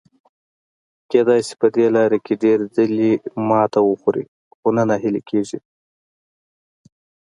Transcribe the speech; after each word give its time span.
کېدای 1.11 1.39
شي 1.47 1.53
په 1.61 1.67
دې 1.75 1.87
لاره 1.95 2.17
کې 2.25 2.33
ډېر 2.43 2.59
ځلي 2.75 3.11
ماتې 3.47 3.81
وخوري، 3.85 4.25
خو 4.57 4.67
نه 4.77 4.83
ناهیلي 4.89 5.21
کیږي. 5.29 5.59